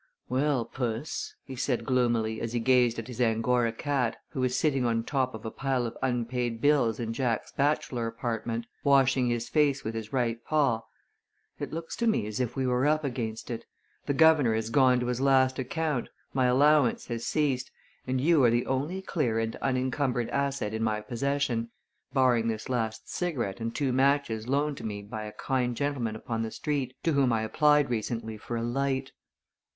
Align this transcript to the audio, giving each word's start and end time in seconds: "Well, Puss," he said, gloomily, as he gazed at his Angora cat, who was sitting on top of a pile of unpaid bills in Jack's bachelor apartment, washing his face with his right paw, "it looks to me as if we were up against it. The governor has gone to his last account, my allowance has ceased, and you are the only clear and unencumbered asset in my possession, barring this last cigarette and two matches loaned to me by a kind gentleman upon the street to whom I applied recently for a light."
"Well, 0.29 0.65
Puss," 0.65 1.35
he 1.43 1.55
said, 1.55 1.85
gloomily, 1.85 2.41
as 2.41 2.53
he 2.53 2.59
gazed 2.59 2.97
at 2.97 3.05
his 3.07 3.21
Angora 3.21 3.71
cat, 3.71 4.17
who 4.29 4.39
was 4.39 4.57
sitting 4.57 4.83
on 4.83 5.03
top 5.03 5.35
of 5.35 5.45
a 5.45 5.51
pile 5.51 5.85
of 5.85 5.95
unpaid 6.01 6.59
bills 6.59 6.99
in 6.99 7.13
Jack's 7.13 7.51
bachelor 7.51 8.07
apartment, 8.07 8.65
washing 8.83 9.27
his 9.27 9.47
face 9.47 9.83
with 9.83 9.93
his 9.93 10.11
right 10.11 10.43
paw, 10.43 10.81
"it 11.59 11.71
looks 11.71 11.95
to 11.97 12.07
me 12.07 12.25
as 12.25 12.39
if 12.39 12.55
we 12.55 12.65
were 12.65 12.87
up 12.87 13.03
against 13.03 13.51
it. 13.51 13.65
The 14.07 14.15
governor 14.15 14.55
has 14.55 14.71
gone 14.71 14.99
to 15.01 15.05
his 15.05 15.21
last 15.21 15.59
account, 15.59 16.09
my 16.33 16.47
allowance 16.47 17.05
has 17.05 17.27
ceased, 17.27 17.69
and 18.07 18.19
you 18.19 18.43
are 18.43 18.49
the 18.49 18.65
only 18.65 19.03
clear 19.03 19.37
and 19.37 19.55
unencumbered 19.57 20.31
asset 20.31 20.73
in 20.73 20.81
my 20.81 20.99
possession, 20.99 21.69
barring 22.11 22.47
this 22.47 22.69
last 22.69 23.07
cigarette 23.07 23.59
and 23.59 23.75
two 23.75 23.93
matches 23.93 24.47
loaned 24.47 24.77
to 24.77 24.83
me 24.83 25.03
by 25.03 25.25
a 25.25 25.31
kind 25.33 25.75
gentleman 25.77 26.15
upon 26.15 26.41
the 26.41 26.49
street 26.49 26.95
to 27.03 27.13
whom 27.13 27.31
I 27.31 27.43
applied 27.43 27.91
recently 27.91 28.37
for 28.39 28.57
a 28.57 28.63
light." 28.63 29.11